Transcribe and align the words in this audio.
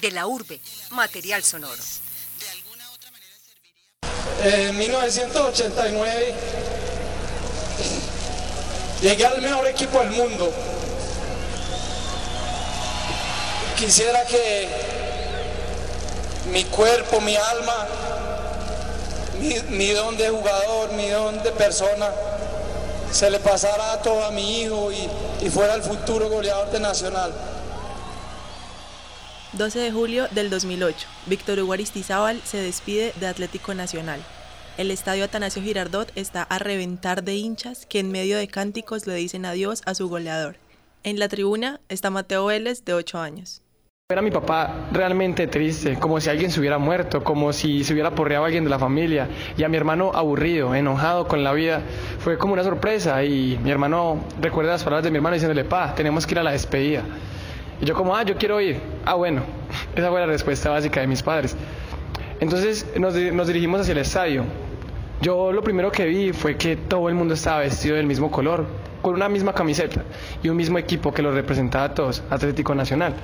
De 0.00 0.10
la 0.10 0.26
urbe, 0.26 0.60
material 0.90 1.44
sonoro. 1.44 1.82
En 4.42 4.78
1989 4.78 6.34
llegué 9.02 9.26
al 9.26 9.42
mejor 9.42 9.66
equipo 9.66 9.98
del 9.98 10.10
mundo. 10.10 10.50
Quisiera 13.76 14.24
que 14.24 14.68
mi 16.50 16.64
cuerpo, 16.64 17.20
mi 17.20 17.36
alma, 17.36 17.86
mi, 19.68 19.90
don 19.92 20.16
de 20.16 20.30
jugador, 20.30 20.92
mi 20.92 21.10
don 21.10 21.42
de 21.42 21.52
persona, 21.52 22.10
se 23.12 23.30
le 23.30 23.40
pasara 23.40 23.92
a 23.92 24.02
todo 24.02 24.24
a 24.24 24.30
mi 24.30 24.62
hijo 24.62 24.90
y, 24.90 25.08
y 25.44 25.50
fuera 25.50 25.74
el 25.74 25.82
futuro 25.82 26.30
goleador 26.30 26.70
de 26.70 26.80
Nacional. 26.80 27.32
12 29.52 29.80
de 29.80 29.90
julio 29.90 30.28
del 30.30 30.48
2008, 30.48 31.08
Víctor 31.26 31.58
Hugo 31.58 31.72
Aristizábal 31.72 32.40
se 32.44 32.58
despide 32.58 33.12
de 33.18 33.26
Atlético 33.26 33.74
Nacional. 33.74 34.20
El 34.78 34.92
estadio 34.92 35.24
Atanasio 35.24 35.60
Girardot 35.60 36.12
está 36.14 36.44
a 36.44 36.60
reventar 36.60 37.24
de 37.24 37.34
hinchas 37.34 37.84
que 37.84 37.98
en 37.98 38.12
medio 38.12 38.38
de 38.38 38.46
cánticos 38.46 39.08
le 39.08 39.14
dicen 39.14 39.44
adiós 39.44 39.82
a 39.86 39.94
su 39.94 40.08
goleador. 40.08 40.54
En 41.02 41.18
la 41.18 41.28
tribuna 41.28 41.80
está 41.88 42.10
Mateo 42.10 42.46
Vélez, 42.46 42.84
de 42.84 42.94
8 42.94 43.18
años. 43.18 43.62
Ver 44.08 44.20
a 44.20 44.22
mi 44.22 44.30
papá 44.30 44.88
realmente 44.92 45.48
triste, 45.48 45.98
como 45.98 46.20
si 46.20 46.30
alguien 46.30 46.52
se 46.52 46.60
hubiera 46.60 46.78
muerto, 46.78 47.24
como 47.24 47.52
si 47.52 47.82
se 47.82 47.92
hubiera 47.92 48.14
porreado 48.14 48.44
alguien 48.44 48.62
de 48.62 48.70
la 48.70 48.78
familia, 48.78 49.28
y 49.56 49.64
a 49.64 49.68
mi 49.68 49.76
hermano 49.76 50.12
aburrido, 50.14 50.76
enojado 50.76 51.26
con 51.26 51.42
la 51.42 51.52
vida, 51.52 51.82
fue 52.20 52.38
como 52.38 52.52
una 52.52 52.62
sorpresa. 52.62 53.24
Y 53.24 53.58
mi 53.64 53.72
hermano 53.72 54.24
recuerda 54.40 54.72
las 54.72 54.84
palabras 54.84 55.02
de 55.02 55.10
mi 55.10 55.16
hermano 55.16 55.34
diciéndole, 55.34 55.64
pa, 55.64 55.92
tenemos 55.96 56.24
que 56.24 56.34
ir 56.34 56.38
a 56.38 56.44
la 56.44 56.52
despedida. 56.52 57.02
Y 57.80 57.86
yo 57.86 57.94
como, 57.94 58.14
ah, 58.14 58.22
yo 58.22 58.36
quiero 58.36 58.60
ir. 58.60 58.78
Ah, 59.04 59.14
bueno, 59.14 59.42
esa 59.96 60.10
fue 60.10 60.20
la 60.20 60.26
respuesta 60.26 60.70
básica 60.70 61.00
de 61.00 61.06
mis 61.06 61.22
padres. 61.22 61.56
Entonces 62.40 62.86
nos, 62.98 63.14
nos 63.14 63.46
dirigimos 63.46 63.80
hacia 63.80 63.92
el 63.92 63.98
estadio. 63.98 64.44
Yo 65.20 65.52
lo 65.52 65.62
primero 65.62 65.92
que 65.92 66.06
vi 66.06 66.32
fue 66.32 66.56
que 66.56 66.76
todo 66.76 67.08
el 67.08 67.14
mundo 67.14 67.34
estaba 67.34 67.60
vestido 67.60 67.96
del 67.96 68.06
mismo 68.06 68.30
color, 68.30 68.66
con 69.02 69.14
una 69.14 69.28
misma 69.28 69.52
camiseta 69.52 70.02
y 70.42 70.48
un 70.48 70.56
mismo 70.56 70.78
equipo 70.78 71.12
que 71.12 71.22
los 71.22 71.34
representaba 71.34 71.84
a 71.84 71.94
todos, 71.94 72.22
Atlético 72.30 72.74
Nacional. 72.74 73.14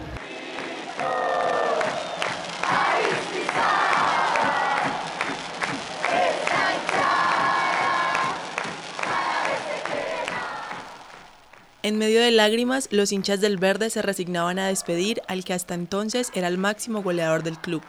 En 11.87 11.99
medio 11.99 12.21
de 12.21 12.33
lágrimas, 12.33 12.89
los 12.91 13.13
hinchas 13.13 13.41
del 13.41 13.59
verde 13.59 13.91
se 13.91 14.03
resignaban 14.03 14.59
a 14.59 14.67
despedir 14.67 15.23
al 15.29 15.45
que 15.45 15.53
hasta 15.53 15.75
entonces 15.75 16.33
era 16.35 16.49
el 16.49 16.59
máximo 16.59 17.01
goleador 17.01 17.45
del 17.45 17.59
club. 17.59 17.81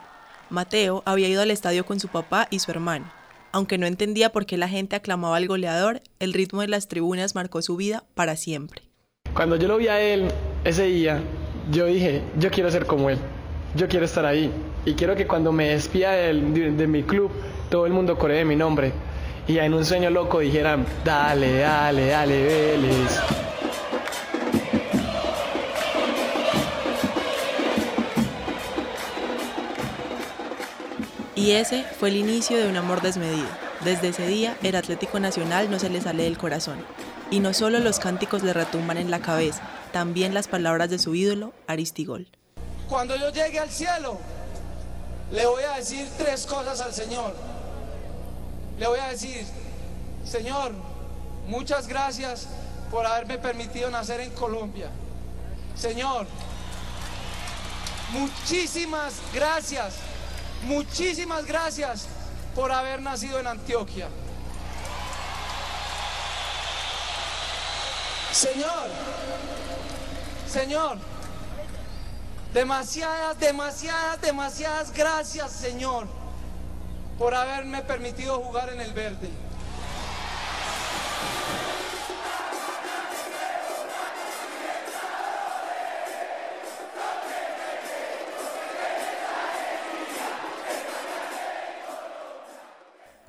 Mateo 0.51 1.01
había 1.07 1.27
ido 1.27 1.41
al 1.41 1.49
estadio 1.49 1.83
con 1.83 1.99
su 1.99 2.07
papá 2.07 2.47
y 2.51 2.59
su 2.59 2.69
hermano. 2.69 3.11
Aunque 3.51 3.79
no 3.79 3.87
entendía 3.87 4.31
por 4.31 4.45
qué 4.45 4.55
la 4.55 4.69
gente 4.69 4.95
aclamaba 4.95 5.37
al 5.37 5.47
goleador, 5.47 6.01
el 6.19 6.33
ritmo 6.33 6.61
de 6.61 6.67
las 6.67 6.87
tribunas 6.87 7.33
marcó 7.33 7.63
su 7.63 7.75
vida 7.75 8.03
para 8.13 8.35
siempre. 8.35 8.83
Cuando 9.33 9.55
yo 9.55 9.67
lo 9.67 9.77
vi 9.77 9.87
a 9.87 9.99
él 9.99 10.27
ese 10.63 10.83
día, 10.83 11.19
yo 11.71 11.87
dije, 11.87 12.21
yo 12.37 12.51
quiero 12.51 12.69
ser 12.69 12.85
como 12.85 13.09
él, 13.09 13.17
yo 13.73 13.87
quiero 13.87 14.05
estar 14.05 14.27
ahí. 14.27 14.51
Y 14.85 14.93
quiero 14.93 15.15
que 15.15 15.25
cuando 15.25 15.51
me 15.51 15.69
despida 15.69 16.11
de, 16.11 16.33
mi 16.87 17.01
club, 17.01 17.31
todo 17.71 17.87
el 17.87 17.93
mundo 17.93 18.15
coree 18.15 18.45
mi 18.45 18.55
nombre. 18.55 18.91
Y 19.47 19.57
en 19.57 19.73
un 19.73 19.83
sueño 19.83 20.11
loco 20.11 20.37
dijeran, 20.37 20.85
dale, 21.03 21.61
dale, 21.61 22.09
dale, 22.09 22.43
Vélez. 22.43 23.21
Y 31.37 31.51
ese 31.51 31.83
fue 31.83 32.09
el 32.09 32.15
inicio 32.15 32.57
de 32.57 32.67
un 32.67 32.77
amor 32.77 33.03
desmedido. 33.03 33.47
Desde 33.85 34.07
ese 34.07 34.25
día, 34.25 34.57
el 34.63 34.75
Atlético 34.75 35.19
Nacional 35.19 35.69
no 35.69 35.77
se 35.77 35.87
le 35.87 36.01
sale 36.01 36.23
del 36.23 36.35
corazón. 36.35 36.83
Y 37.29 37.41
no 37.41 37.53
solo 37.53 37.77
los 37.77 37.99
cánticos 37.99 38.41
le 38.41 38.53
retumban 38.53 38.97
en 38.97 39.11
la 39.11 39.19
cabeza, 39.19 39.61
también 39.93 40.33
las 40.33 40.47
palabras 40.47 40.89
de 40.89 40.97
su 40.97 41.13
ídolo, 41.13 41.53
Aristigol. 41.67 42.27
Cuando 42.89 43.15
yo 43.15 43.29
llegue 43.29 43.59
al 43.59 43.69
cielo, 43.69 44.17
le 45.31 45.45
voy 45.45 45.61
a 45.61 45.77
decir 45.77 46.07
tres 46.17 46.47
cosas 46.47 46.81
al 46.81 46.91
Señor. 46.91 47.35
Le 48.79 48.87
voy 48.87 48.99
a 48.99 49.09
decir, 49.09 49.45
Señor, 50.25 50.71
muchas 51.47 51.87
gracias 51.87 52.47
por 52.89 53.05
haberme 53.05 53.37
permitido 53.37 53.91
nacer 53.91 54.21
en 54.21 54.31
Colombia. 54.31 54.89
Señor, 55.75 56.25
muchísimas 58.11 59.13
gracias, 59.31 59.97
muchísimas 60.63 61.45
gracias 61.45 62.07
por 62.55 62.71
haber 62.71 63.01
nacido 63.01 63.39
en 63.39 63.47
Antioquia. 63.47 64.07
Señor, 68.31 68.87
Señor, 70.47 70.97
demasiadas, 72.53 73.39
demasiadas, 73.39 74.21
demasiadas 74.21 74.91
gracias, 74.91 75.51
Señor, 75.51 76.07
por 77.17 77.33
haberme 77.33 77.81
permitido 77.81 78.39
jugar 78.39 78.69
en 78.69 78.81
el 78.81 78.93
verde. 78.93 79.46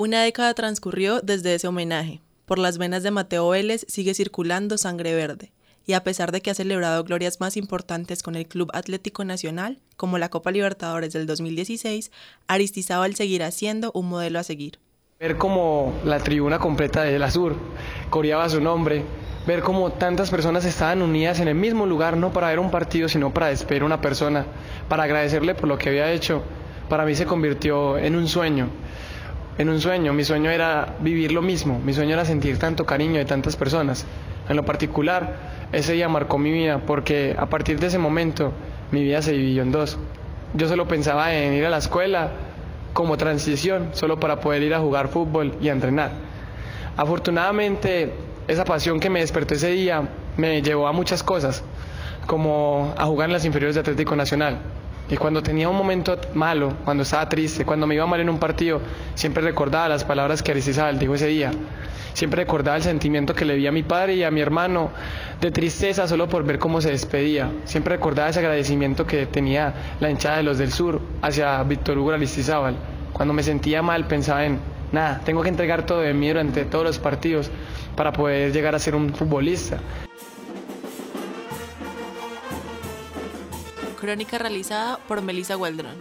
Una 0.00 0.22
década 0.22 0.54
transcurrió 0.54 1.22
desde 1.22 1.56
ese 1.56 1.66
homenaje. 1.66 2.20
Por 2.46 2.60
las 2.60 2.78
venas 2.78 3.02
de 3.02 3.10
Mateo 3.10 3.48
Vélez 3.48 3.84
sigue 3.88 4.14
circulando 4.14 4.78
sangre 4.78 5.12
verde. 5.12 5.50
Y 5.86 5.94
a 5.94 6.04
pesar 6.04 6.30
de 6.30 6.40
que 6.40 6.52
ha 6.52 6.54
celebrado 6.54 7.02
glorias 7.02 7.40
más 7.40 7.56
importantes 7.56 8.22
con 8.22 8.36
el 8.36 8.46
Club 8.46 8.70
Atlético 8.74 9.24
Nacional, 9.24 9.80
como 9.96 10.16
la 10.18 10.28
Copa 10.28 10.52
Libertadores 10.52 11.12
del 11.12 11.26
2016, 11.26 12.12
Aristizábal 12.46 13.16
seguirá 13.16 13.50
siendo 13.50 13.90
un 13.92 14.08
modelo 14.08 14.38
a 14.38 14.44
seguir. 14.44 14.78
Ver 15.18 15.36
como 15.36 15.92
la 16.04 16.20
tribuna 16.20 16.60
completa 16.60 17.02
de 17.02 17.18
la 17.18 17.32
Sur 17.32 17.56
coreaba 18.08 18.48
su 18.48 18.60
nombre, 18.60 19.02
ver 19.48 19.62
cómo 19.62 19.90
tantas 19.90 20.30
personas 20.30 20.64
estaban 20.64 21.02
unidas 21.02 21.40
en 21.40 21.48
el 21.48 21.56
mismo 21.56 21.86
lugar, 21.86 22.16
no 22.16 22.32
para 22.32 22.50
ver 22.50 22.60
un 22.60 22.70
partido, 22.70 23.08
sino 23.08 23.34
para 23.34 23.48
despedir 23.48 23.82
a 23.82 23.86
una 23.86 24.00
persona, 24.00 24.46
para 24.88 25.02
agradecerle 25.02 25.56
por 25.56 25.68
lo 25.68 25.76
que 25.76 25.88
había 25.88 26.12
hecho, 26.12 26.44
para 26.88 27.04
mí 27.04 27.16
se 27.16 27.26
convirtió 27.26 27.98
en 27.98 28.14
un 28.14 28.28
sueño 28.28 28.68
en 29.58 29.68
un 29.68 29.80
sueño. 29.80 30.12
Mi 30.12 30.24
sueño 30.24 30.50
era 30.50 30.94
vivir 31.00 31.32
lo 31.32 31.42
mismo, 31.42 31.78
mi 31.84 31.92
sueño 31.92 32.14
era 32.14 32.24
sentir 32.24 32.58
tanto 32.58 32.86
cariño 32.86 33.18
de 33.18 33.24
tantas 33.24 33.56
personas. 33.56 34.06
En 34.48 34.56
lo 34.56 34.64
particular, 34.64 35.36
ese 35.72 35.92
día 35.92 36.08
marcó 36.08 36.38
mi 36.38 36.50
vida 36.50 36.78
porque 36.86 37.36
a 37.38 37.46
partir 37.46 37.78
de 37.78 37.88
ese 37.88 37.98
momento 37.98 38.52
mi 38.92 39.02
vida 39.02 39.20
se 39.20 39.32
dividió 39.32 39.62
en 39.62 39.72
dos. 39.72 39.98
Yo 40.54 40.68
solo 40.68 40.88
pensaba 40.88 41.34
en 41.34 41.52
ir 41.52 41.66
a 41.66 41.70
la 41.70 41.78
escuela 41.78 42.30
como 42.94 43.18
transición, 43.18 43.90
solo 43.92 44.18
para 44.18 44.40
poder 44.40 44.62
ir 44.62 44.74
a 44.74 44.80
jugar 44.80 45.08
fútbol 45.08 45.54
y 45.60 45.68
a 45.68 45.72
entrenar. 45.72 46.12
Afortunadamente, 46.96 48.14
esa 48.48 48.64
pasión 48.64 48.98
que 48.98 49.10
me 49.10 49.20
despertó 49.20 49.54
ese 49.54 49.70
día 49.70 50.08
me 50.36 50.62
llevó 50.62 50.88
a 50.88 50.92
muchas 50.92 51.22
cosas, 51.22 51.62
como 52.26 52.94
a 52.96 53.04
jugar 53.04 53.28
en 53.28 53.34
las 53.34 53.44
inferiores 53.44 53.74
de 53.74 53.82
Atlético 53.82 54.16
Nacional, 54.16 54.58
y 55.10 55.16
cuando 55.16 55.42
tenía 55.42 55.68
un 55.68 55.76
momento 55.76 56.18
malo, 56.34 56.74
cuando 56.84 57.02
estaba 57.02 57.28
triste, 57.28 57.64
cuando 57.64 57.86
me 57.86 57.94
iba 57.94 58.06
mal 58.06 58.20
en 58.20 58.28
un 58.28 58.38
partido, 58.38 58.80
siempre 59.14 59.42
recordaba 59.42 59.88
las 59.88 60.04
palabras 60.04 60.42
que 60.42 60.50
Aristizábal 60.50 60.98
dijo 60.98 61.14
ese 61.14 61.26
día. 61.28 61.50
Siempre 62.12 62.42
recordaba 62.42 62.76
el 62.76 62.82
sentimiento 62.82 63.34
que 63.34 63.44
le 63.44 63.54
vi 63.54 63.66
a 63.66 63.72
mi 63.72 63.82
padre 63.84 64.14
y 64.16 64.24
a 64.24 64.30
mi 64.30 64.40
hermano 64.40 64.90
de 65.40 65.50
tristeza 65.50 66.08
solo 66.08 66.28
por 66.28 66.44
ver 66.44 66.58
cómo 66.58 66.80
se 66.80 66.90
despedía. 66.90 67.50
Siempre 67.64 67.94
recordaba 67.94 68.28
ese 68.28 68.40
agradecimiento 68.40 69.06
que 69.06 69.26
tenía 69.26 69.72
la 70.00 70.10
hinchada 70.10 70.38
de 70.38 70.42
los 70.42 70.58
del 70.58 70.72
sur 70.72 71.00
hacia 71.22 71.62
Víctor 71.62 71.96
Hugo 71.96 72.12
Aristizábal. 72.12 72.76
Cuando 73.12 73.32
me 73.32 73.42
sentía 73.42 73.82
mal 73.82 74.06
pensaba 74.06 74.44
en, 74.44 74.58
nada, 74.90 75.20
tengo 75.24 75.42
que 75.42 75.48
entregar 75.48 75.86
todo 75.86 76.00
de 76.00 76.12
mí 76.12 76.28
durante 76.28 76.64
todos 76.64 76.84
los 76.84 76.98
partidos 76.98 77.50
para 77.96 78.12
poder 78.12 78.52
llegar 78.52 78.74
a 78.74 78.78
ser 78.78 78.94
un 78.94 79.14
futbolista. 79.14 79.78
Crónica 84.08 84.38
realizada 84.38 84.96
por 85.06 85.20
Melissa 85.20 85.58
Weldron. 85.58 85.94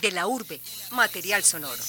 De 0.00 0.10
la 0.10 0.26
urbe, 0.26 0.60
material 0.90 1.44
sonoro. 1.44 1.80